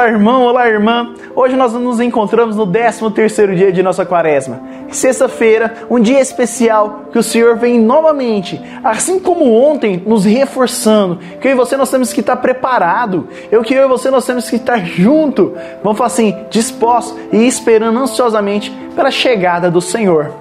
[0.00, 1.14] Olá, irmão, olá, irmã.
[1.36, 4.58] Hoje nós nos encontramos no 13º dia de nossa quaresma.
[4.90, 11.18] Sexta-feira, um dia especial que o Senhor vem novamente, assim como ontem, nos reforçando.
[11.38, 13.28] Que eu e você nós temos que estar preparado.
[13.52, 15.54] Eu que eu e você nós temos que estar junto.
[15.84, 20.32] Vamos falar assim, dispostos e esperando ansiosamente pela chegada do Senhor.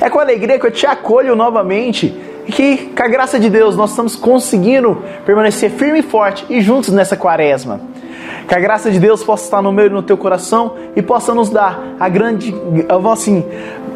[0.00, 3.76] É com alegria que eu te acolho novamente e que, com a graça de Deus,
[3.76, 7.94] nós estamos conseguindo permanecer firme e forte e juntos nessa quaresma.
[8.46, 11.50] Que a graça de Deus possa estar no meio do teu coração e possa nos
[11.50, 12.54] dar a grande,
[13.12, 13.44] assim,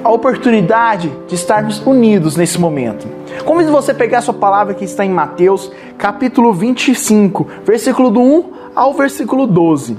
[0.02, 3.06] a oportunidade de estarmos unidos nesse momento.
[3.44, 8.20] Convido você a pegar a sua palavra que está em Mateus, capítulo 25, versículo do
[8.20, 9.96] 1 ao versículo 12.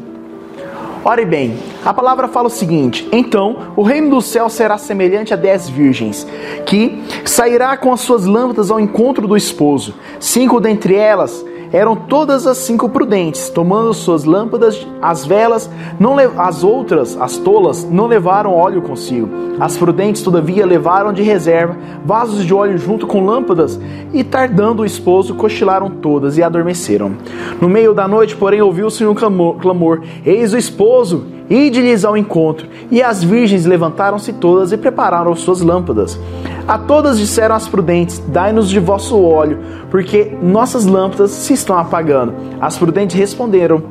[1.04, 5.38] Ore bem, a palavra fala o seguinte: Então o reino do céu será semelhante a
[5.38, 6.28] dez virgens,
[6.66, 9.96] que sairá com as suas lâmpadas ao encontro do esposo.
[10.20, 15.70] Cinco dentre elas eram todas as cinco prudentes, tomando suas lâmpadas, as velas,
[16.00, 19.30] não as outras, as tolas, não levaram óleo consigo.
[19.60, 23.80] As prudentes, todavia, levaram de reserva vasos de óleo junto com lâmpadas,
[24.14, 27.14] e tardando o esposo, cochilaram todas e adormeceram.
[27.60, 31.41] No meio da noite, porém, ouviu-se um clamor, clamor: Eis o esposo!
[31.52, 32.66] Ide-lhes ao encontro.
[32.90, 36.18] E as virgens levantaram-se todas e prepararam suas lâmpadas.
[36.66, 42.34] A todas disseram as prudentes: Dai-nos de vosso óleo, porque nossas lâmpadas se estão apagando.
[42.62, 43.84] As prudentes responderam: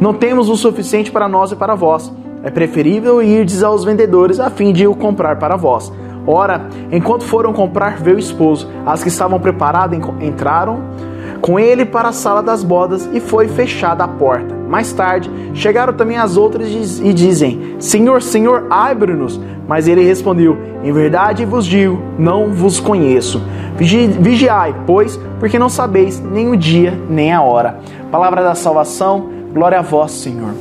[0.00, 2.12] Não temos o suficiente para nós e para vós.
[2.44, 5.92] É preferível irdes aos vendedores a fim de o comprar para vós.
[6.24, 8.68] Ora, enquanto foram comprar, veio o esposo.
[8.86, 10.82] As que estavam preparadas entraram
[11.40, 14.57] com ele para a sala das bodas e foi fechada a porta.
[14.68, 16.68] Mais tarde, chegaram também as outras
[17.00, 19.40] e dizem: Senhor, Senhor, abre-nos.
[19.66, 23.42] Mas ele respondeu: Em verdade vos digo, não vos conheço.
[23.76, 27.78] Vigiai, pois, porque não sabeis nem o dia nem a hora.
[28.10, 30.52] Palavra da salvação, glória a vós, Senhor.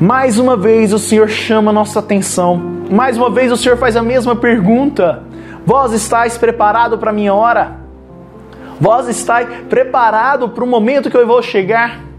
[0.00, 2.60] Mais uma vez o Senhor chama nossa atenção.
[2.90, 5.22] Mais uma vez o Senhor faz a mesma pergunta:
[5.64, 7.82] Vós estáis preparado para a minha hora?
[8.80, 12.11] Vós estáis preparado para o momento que eu vou chegar?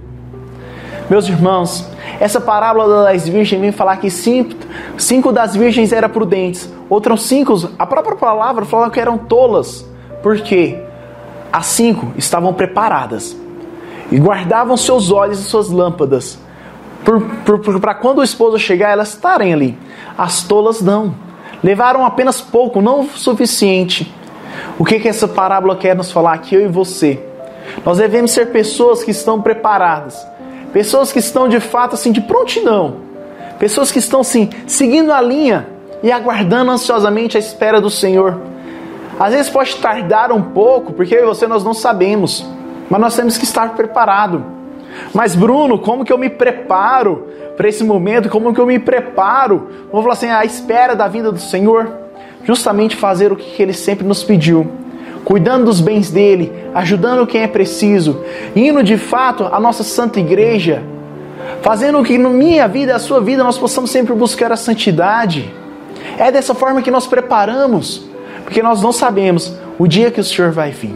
[1.14, 1.88] Meus irmãos,
[2.20, 4.56] essa parábola das virgens vem falar que cinco,
[4.98, 9.86] cinco das virgens eram prudentes, outras cinco, a própria palavra fala que eram tolas.
[10.24, 10.82] Por quê?
[11.52, 13.38] As cinco estavam preparadas
[14.12, 16.40] e guardavam seus olhos e suas lâmpadas
[17.80, 19.78] para quando o esposo chegar elas estarem ali.
[20.18, 21.14] As tolas não.
[21.64, 24.12] Levaram apenas pouco, não o suficiente.
[24.80, 27.24] O que, que essa parábola quer nos falar aqui, eu e você?
[27.86, 30.26] Nós devemos ser pessoas que estão preparadas,
[30.74, 32.98] pessoas que estão de fato assim de prontidão,
[33.60, 35.68] pessoas que estão assim seguindo a linha
[36.02, 38.42] e aguardando ansiosamente a espera do Senhor.
[39.20, 42.46] Às vezes pode tardar um pouco, porque eu e você nós não sabemos,
[42.90, 44.44] mas nós temos que estar preparado.
[45.14, 48.28] Mas Bruno, como que eu me preparo para esse momento?
[48.28, 49.70] Como que eu me preparo?
[49.92, 52.04] Vamos falar assim, a espera da vinda do Senhor
[52.44, 54.70] justamente fazer o que ele sempre nos pediu,
[55.24, 58.24] cuidando dos bens dele, ajudando quem é preciso,
[58.56, 60.84] indo de fato à nossa santa igreja,
[61.62, 65.52] fazendo que na minha vida, a sua vida, nós possamos sempre buscar a santidade.
[66.18, 68.08] É dessa forma que nós preparamos,
[68.44, 70.96] porque nós não sabemos o dia que o Senhor vai vir.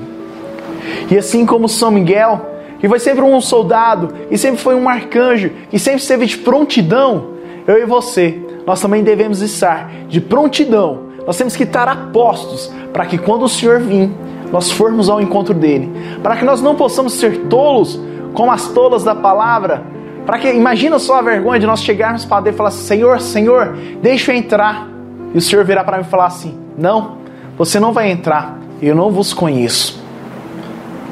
[1.09, 2.45] E assim como São Miguel,
[2.79, 7.38] que foi sempre um soldado, e sempre foi um arcanjo, que sempre esteve de prontidão,
[7.65, 13.05] eu e você, nós também devemos estar de prontidão nós temos que estar apostos para
[13.05, 14.09] que quando o Senhor vir,
[14.49, 15.91] nós formos ao encontro dele.
[16.23, 17.99] Para que nós não possamos ser tolos
[18.33, 19.83] como as tolas da palavra.
[20.25, 23.77] Para que imagina só a vergonha de nós chegarmos para Deus e falar: Senhor, Senhor,
[24.01, 24.88] deixa eu entrar.
[25.33, 27.17] E o Senhor virá para mim e falar assim: Não,
[27.57, 28.57] você não vai entrar.
[28.81, 30.01] Eu não vos conheço.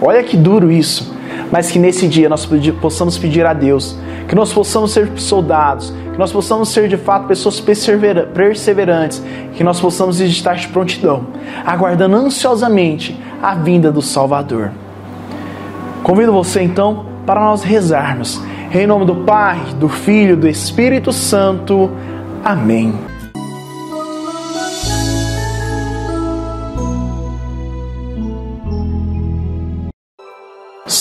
[0.01, 1.14] Olha que duro isso.
[1.51, 2.47] Mas que nesse dia nós
[2.81, 3.97] possamos pedir a Deus
[4.28, 9.22] que nós possamos ser soldados, que nós possamos ser de fato pessoas perseverantes,
[9.53, 11.28] que nós possamos estar de prontidão,
[11.66, 14.71] aguardando ansiosamente a vinda do Salvador.
[16.03, 18.42] Convido você então para nós rezarmos.
[18.74, 21.89] Em nome do Pai, do Filho do Espírito Santo.
[22.44, 23.14] Amém.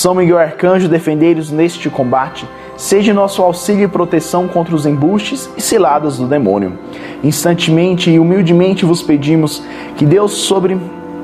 [0.05, 2.47] São Miguel Arcanjo, defendei-nos neste combate
[2.77, 6.79] seja nosso auxílio e proteção contra os embustes e ciladas do demônio.
[7.23, 9.63] Instantemente e humildemente vos pedimos
[9.97, 10.79] que Deus sobre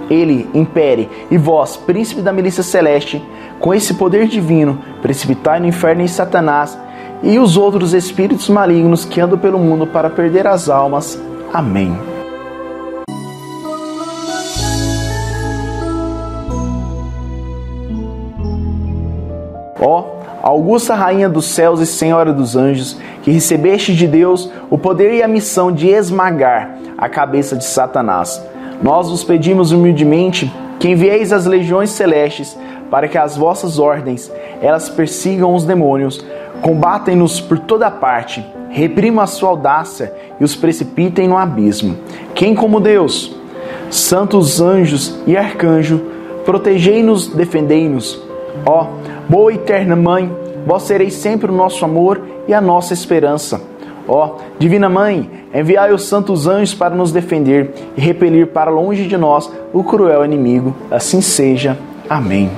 [0.09, 3.23] ele impere, e vós, príncipe da milícia celeste,
[3.59, 6.79] com esse poder divino, precipitai no inferno em Satanás
[7.23, 11.21] e os outros espíritos malignos que andam pelo mundo para perder as almas.
[11.53, 12.10] Amém.
[20.43, 25.23] Augusta Rainha dos céus e Senhora dos anjos, que recebeste de Deus o poder e
[25.23, 28.43] a missão de esmagar a cabeça de Satanás.
[28.83, 32.57] Nós vos pedimos humildemente que envieis as legiões celestes
[32.91, 34.33] para que as vossas ordens
[34.63, 36.25] elas persigam os demônios,
[36.63, 41.97] combatem-nos por toda parte, reprimam a sua audácia e os precipitem no abismo.
[42.35, 43.37] Quem como Deus?
[43.91, 46.01] Santos anjos e arcanjo,
[46.45, 48.21] protegei-nos, defendei-nos.
[48.65, 48.87] Ó,
[49.31, 50.29] boa e eterna Mãe,
[50.67, 53.63] vós sereis sempre o nosso amor e a nossa esperança.
[54.09, 59.17] Ó, Divina Mãe, enviai os santos anjos para nos defender e repelir para longe de
[59.17, 60.75] nós o cruel inimigo.
[60.91, 61.79] Assim seja.
[62.09, 62.51] Amém.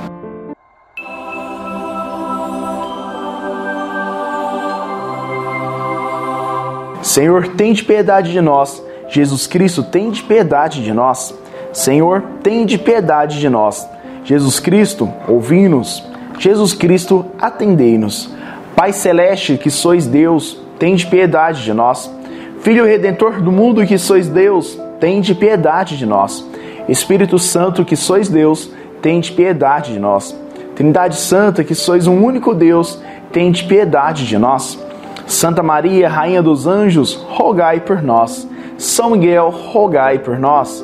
[7.03, 8.83] Senhor, tem de piedade de nós.
[9.09, 11.37] Jesus Cristo, tem de piedade de nós.
[11.71, 13.87] Senhor, tem de piedade de nós.
[14.25, 16.12] Jesus Cristo, ouvi-nos.
[16.43, 18.29] Jesus Cristo, atendei-nos.
[18.75, 22.13] Pai celeste, que sois Deus, tem de piedade de nós.
[22.59, 26.45] Filho redentor do mundo, que sois Deus, tem de piedade de nós.
[26.89, 28.69] Espírito Santo, que sois Deus,
[29.01, 30.37] tem de piedade de nós.
[30.75, 33.01] Trindade Santa, que sois um único Deus,
[33.31, 34.77] tem de piedade de nós.
[35.25, 38.45] Santa Maria, Rainha dos Anjos, rogai por nós.
[38.77, 40.83] São Miguel, rogai por nós.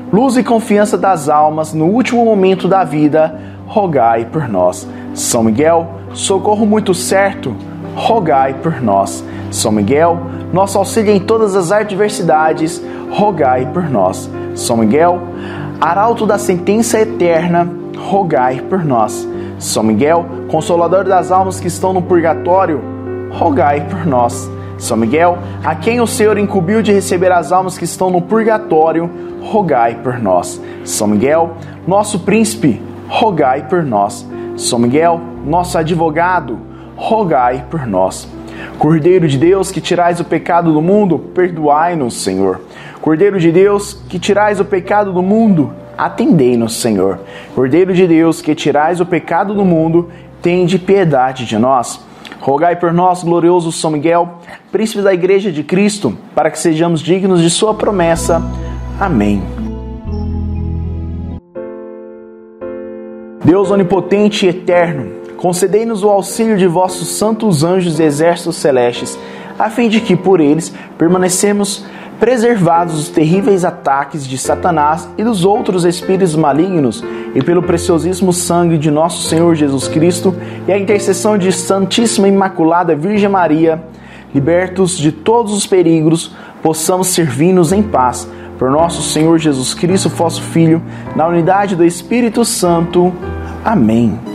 [0.11, 4.87] luz e confiança das almas no último momento da vida, rogai por nós.
[5.13, 7.55] São Miguel, socorro muito certo,
[7.95, 9.23] rogai por nós.
[9.49, 10.19] São Miguel,
[10.51, 14.29] nosso auxílio em todas as adversidades, rogai por nós.
[14.53, 15.21] São Miguel,
[15.79, 19.27] arauto da sentença eterna, rogai por nós.
[19.57, 22.81] São Miguel, consolador das almas que estão no purgatório,
[23.31, 24.49] rogai por nós.
[24.81, 29.07] São Miguel, a quem o Senhor incumbiu de receber as almas que estão no purgatório,
[29.43, 30.59] rogai por nós.
[30.83, 31.51] São Miguel,
[31.87, 34.27] nosso príncipe, rogai por nós.
[34.57, 36.57] São Miguel, nosso advogado,
[36.95, 38.27] rogai por nós.
[38.79, 42.61] Cordeiro de Deus, que tirais o pecado do mundo, perdoai-nos, Senhor.
[42.99, 47.19] Cordeiro de Deus, que tirais o pecado do mundo, atendei-nos, Senhor.
[47.53, 50.09] Cordeiro de Deus, que tirais o pecado do mundo,
[50.41, 52.03] tende piedade de nós.
[52.41, 54.39] Rogai por nós, glorioso São Miguel,
[54.71, 58.41] príncipe da Igreja de Cristo, para que sejamos dignos de Sua promessa.
[58.99, 59.43] Amém.
[63.45, 69.19] Deus onipotente e eterno, concedei-nos o auxílio de vossos santos anjos e exércitos celestes,
[69.59, 71.85] a fim de que por eles permanecemos
[72.19, 78.77] preservados dos terríveis ataques de Satanás e dos outros espíritos malignos, e pelo preciosíssimo sangue
[78.77, 80.35] de nosso Senhor Jesus Cristo
[80.67, 83.81] e a intercessão de Santíssima Imaculada Virgem Maria,
[84.33, 88.27] libertos de todos os perigos, possamos servir-nos em paz.
[88.57, 90.81] Por nosso Senhor Jesus Cristo, vosso Filho,
[91.15, 93.11] na unidade do Espírito Santo.
[93.65, 94.30] Amém.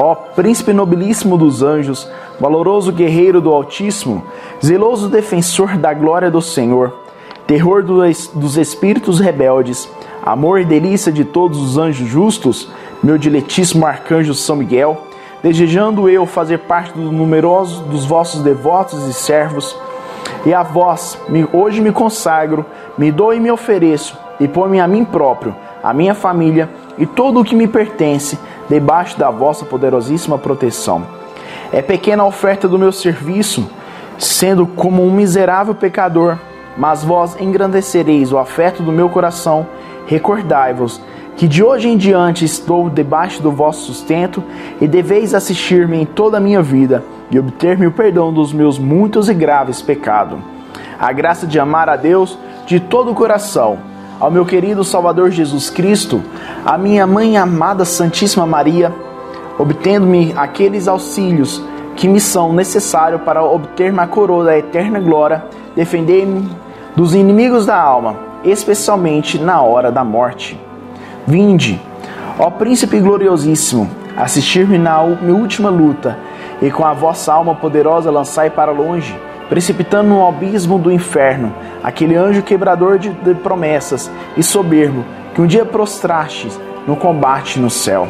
[0.00, 4.22] Ó príncipe nobilíssimo dos anjos, valoroso guerreiro do Altíssimo,
[4.64, 6.94] zeloso defensor da glória do Senhor,
[7.48, 9.90] terror dos espíritos rebeldes,
[10.22, 12.70] amor e delícia de todos os anjos justos,
[13.02, 15.02] meu diletíssimo arcanjo São Miguel,
[15.42, 19.76] desejando eu fazer parte do numeroso dos vossos devotos e servos,
[20.46, 21.18] e a vós
[21.52, 22.64] hoje me consagro,
[22.96, 27.40] me dou e me ofereço, e ponho-me a mim próprio, a minha família e todo
[27.40, 31.06] o que me pertence, debaixo da vossa poderosíssima proteção.
[31.72, 33.68] É pequena a oferta do meu serviço,
[34.18, 36.38] sendo como um miserável pecador,
[36.76, 39.66] mas vós engrandecereis o afeto do meu coração.
[40.06, 41.00] Recordai-vos
[41.36, 44.42] que de hoje em diante estou debaixo do vosso sustento
[44.80, 49.28] e deveis assistir-me em toda a minha vida e obter-me o perdão dos meus muitos
[49.28, 50.40] e graves pecados.
[50.98, 53.78] A graça de amar a Deus de todo o coração,
[54.20, 56.22] ao meu querido Salvador Jesus Cristo,
[56.64, 58.92] à minha mãe amada Santíssima Maria,
[59.58, 61.62] obtendo-me aqueles auxílios
[61.94, 65.44] que me são necessários para obter uma coroa da eterna glória,
[65.74, 66.50] defender-me
[66.96, 70.58] dos inimigos da alma, especialmente na hora da morte.
[71.26, 71.80] Vinde,
[72.38, 76.18] ó Príncipe gloriosíssimo, assistir-me na minha última luta,
[76.60, 79.16] e com a vossa alma poderosa lançai para longe
[79.48, 85.46] precipitando no abismo do inferno, aquele anjo quebrador de, de promessas e soberbo que um
[85.46, 88.08] dia prostrastes no combate no céu.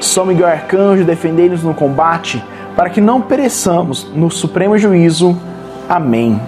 [0.00, 2.42] São Miguel Arcanjo, defendei-nos no combate,
[2.74, 5.38] para que não pereçamos no supremo juízo.
[5.88, 6.40] Amém.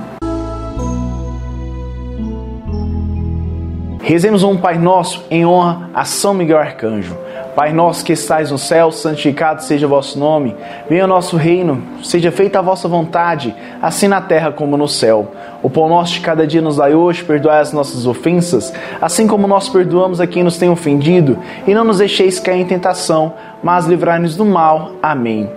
[4.00, 7.17] Rezemos um Pai Nosso em honra a São Miguel Arcanjo.
[7.55, 10.57] Pai nosso que estais no céu, santificado seja o vosso nome.
[10.89, 15.31] Venha o nosso reino, seja feita a vossa vontade, assim na terra como no céu.
[15.63, 19.47] O pão nosso de cada dia nos dai hoje, perdoai as nossas ofensas, assim como
[19.47, 23.87] nós perdoamos a quem nos tem ofendido, e não nos deixeis cair em tentação, mas
[23.87, 24.91] livrai-nos do mal.
[25.01, 25.49] Amém.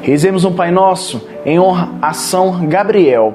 [0.00, 3.34] Rezemos um Pai Nosso em honra a São Gabriel.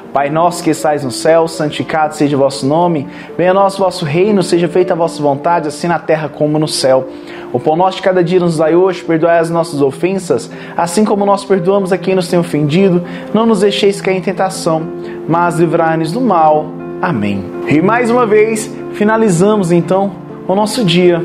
[0.13, 3.79] Pai nosso que estais no céu, santificado seja o vosso nome, venha a nós o
[3.79, 7.07] vosso reino, seja feita a vossa vontade, assim na terra como no céu.
[7.53, 11.25] O pão nosso de cada dia nos dai hoje, perdoai as nossas ofensas, assim como
[11.25, 13.01] nós perdoamos a quem nos tem ofendido.
[13.33, 14.83] Não nos deixeis cair em tentação,
[15.29, 16.65] mas livrai-nos do mal.
[17.01, 17.45] Amém.
[17.69, 20.11] E mais uma vez, finalizamos então
[20.45, 21.23] o nosso dia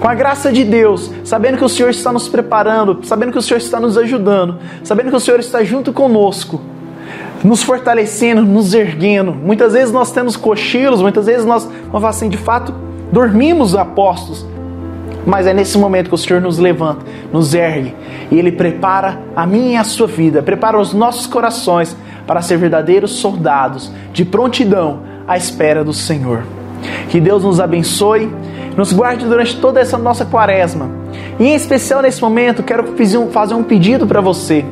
[0.00, 3.42] com a graça de Deus, sabendo que o Senhor está nos preparando, sabendo que o
[3.42, 6.60] Senhor está nos ajudando, sabendo que o Senhor está junto conosco,
[7.44, 9.34] nos fortalecendo, nos erguendo.
[9.34, 12.74] Muitas vezes nós temos cochilos, muitas vezes nós, vamos assim, de fato,
[13.12, 14.46] dormimos apostos,
[15.26, 17.94] mas é nesse momento que o Senhor nos levanta, nos ergue
[18.30, 21.94] e Ele prepara a minha e a sua vida, prepara os nossos corações
[22.26, 26.42] para ser verdadeiros soldados de prontidão à espera do Senhor.
[27.10, 28.30] Que Deus nos abençoe,
[28.76, 30.90] nos guarde durante toda essa nossa quaresma.
[31.38, 32.94] E em especial nesse momento, quero
[33.30, 34.64] fazer um pedido para você.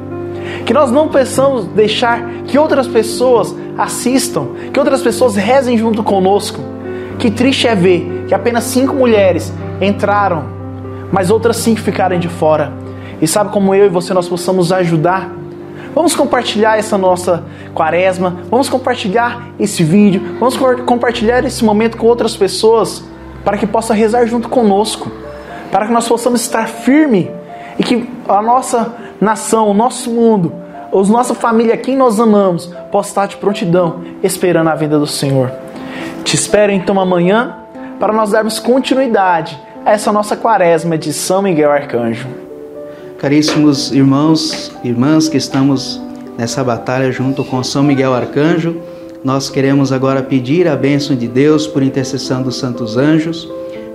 [0.65, 6.61] Que nós não possamos deixar que outras pessoas assistam, que outras pessoas rezem junto conosco.
[7.19, 10.45] Que triste é ver que apenas cinco mulheres entraram,
[11.11, 12.73] mas outras cinco ficaram de fora.
[13.21, 15.31] E sabe como eu e você nós possamos ajudar?
[15.95, 17.45] Vamos compartilhar essa nossa
[17.75, 20.57] quaresma, vamos compartilhar esse vídeo, vamos
[20.87, 23.05] compartilhar esse momento com outras pessoas
[23.45, 25.11] para que possa rezar junto conosco,
[25.71, 27.31] para que nós possamos estar firme
[27.79, 30.52] e que a nossa nação, nosso mundo,
[30.93, 35.50] a nossa família, quem nós amamos, possa estar de prontidão, esperando a vinda do Senhor.
[36.25, 37.57] Te espero então amanhã
[38.00, 42.26] para nós darmos continuidade essa nossa quaresma de São Miguel Arcanjo.
[43.17, 46.02] Caríssimos irmãos, irmãs que estamos
[46.37, 48.76] nessa batalha junto com São Miguel Arcanjo,
[49.23, 53.49] nós queremos agora pedir a bênção de Deus por intercessão dos santos anjos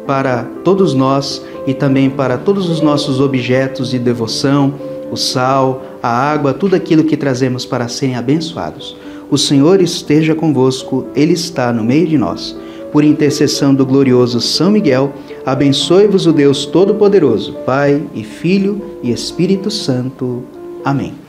[0.05, 4.73] para todos nós e também para todos os nossos objetos de devoção,
[5.11, 8.95] o sal, a água, tudo aquilo que trazemos para serem abençoados.
[9.29, 12.55] O Senhor esteja convosco, Ele está no meio de nós
[12.91, 15.13] por intercessão do glorioso São Miguel,
[15.45, 20.43] abençoe-vos o Deus Todo-Poderoso, Pai e Filho e Espírito Santo.
[20.83, 21.26] Amém.